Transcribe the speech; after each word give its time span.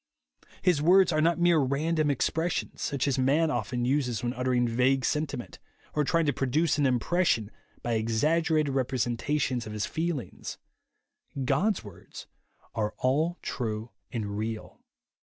His 0.63 0.81
words 0.81 1.11
are 1.11 1.21
not 1.21 1.37
mere 1.37 1.59
random 1.59 2.09
expressions, 2.09 2.81
such 2.81 3.07
as 3.07 3.19
man 3.19 3.51
often 3.51 3.85
uses 3.85 4.23
when 4.23 4.33
uttering 4.33 4.67
vague 4.67 5.05
sentiment, 5.05 5.59
or 5.93 6.03
trying 6.03 6.25
to 6.25 6.33
produce 6.33 6.79
an 6.79 6.85
impres 6.85 7.27
sion 7.27 7.51
by 7.83 7.93
exaggerated 7.93 8.73
representations 8.73 9.67
of 9.67 9.73
his 9.73 9.85
feelings. 9.85 10.57
God's 11.45 11.83
words 11.83 12.25
are 12.73 12.95
all 12.97 13.37
true 13.43 13.91
and 14.11 14.35
real. 14.39 14.79